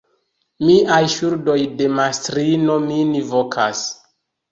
Miaj 0.67 1.01
ŝuldoj 1.15 1.57
de 1.81 1.89
mastrino 1.97 2.79
min 2.87 3.13
vokas. 3.35 3.83